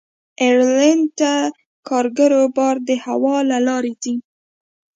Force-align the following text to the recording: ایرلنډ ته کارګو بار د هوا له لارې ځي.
ایرلنډ 0.41 1.05
ته 1.19 1.31
کارګو 1.87 2.43
بار 2.57 2.75
د 2.87 2.89
هوا 3.05 3.37
له 3.51 3.57
لارې 3.67 3.93
ځي. 4.03 4.15